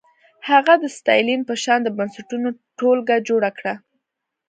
[0.49, 2.47] هغه د ستالین په شان د بنسټونو
[2.79, 3.73] ټولګه جوړه کړه.